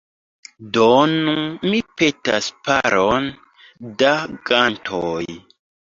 Donu, 0.77 1.35
mi 1.67 1.83
petas, 2.03 2.49
paron 2.71 3.31
da 4.05 4.19
gantoj. 4.53 5.25